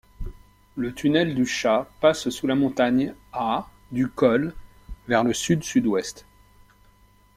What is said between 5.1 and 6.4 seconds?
le sud-sud-ouest.